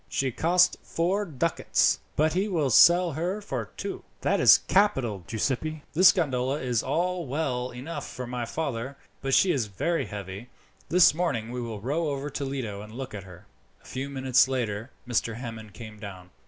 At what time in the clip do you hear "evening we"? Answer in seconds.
11.13-11.61